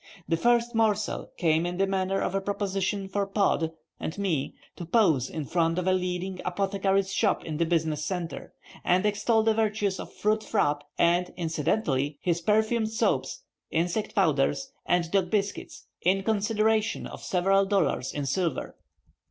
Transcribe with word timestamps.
The 0.27 0.35
first 0.35 0.73
morsel 0.73 1.29
came 1.37 1.63
in 1.63 1.77
the 1.77 1.85
manner 1.85 2.21
of 2.21 2.33
a 2.33 2.41
proposition 2.41 3.07
for 3.07 3.27
Pod 3.27 3.71
and 3.99 4.17
me 4.17 4.55
to 4.75 4.83
pose 4.83 5.29
in 5.29 5.45
front 5.45 5.77
of 5.77 5.85
a 5.85 5.93
leading 5.93 6.41
apothecary's 6.43 7.13
shop 7.13 7.45
in 7.45 7.57
the 7.57 7.67
business 7.67 8.03
center, 8.03 8.51
and 8.83 9.05
extol 9.05 9.43
the 9.43 9.53
virtues 9.53 9.99
of 9.99 10.11
fruit 10.11 10.43
frappe, 10.43 10.83
and 10.97 11.31
incidentally 11.37 12.17
his 12.19 12.41
perfumed 12.41 12.89
soaps, 12.89 13.43
insect 13.69 14.15
powders, 14.15 14.71
and 14.87 15.11
dog 15.11 15.29
biscuits, 15.29 15.85
in 16.01 16.23
consideration 16.23 17.05
of 17.05 17.21
several 17.21 17.65
dollars 17.67 18.11
in 18.11 18.25
silver. 18.25 18.75